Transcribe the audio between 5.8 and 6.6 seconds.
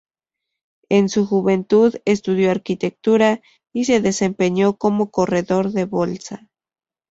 Bolsa.